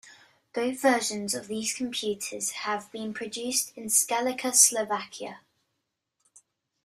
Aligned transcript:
Both 0.55 0.81
version 0.81 1.25
of 1.35 1.45
these 1.47 1.75
computers 1.75 2.49
had 2.65 2.89
been 2.91 3.13
produced 3.13 3.71
in 3.77 3.83
Skalica, 3.85 4.51
Slovakia. 4.51 5.41